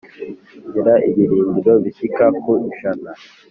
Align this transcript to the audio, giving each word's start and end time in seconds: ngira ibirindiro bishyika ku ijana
ngira 0.67 0.93
ibirindiro 1.09 1.73
bishyika 1.83 2.25
ku 2.41 2.51
ijana 2.71 3.09